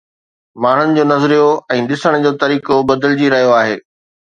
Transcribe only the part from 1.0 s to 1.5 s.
نظريو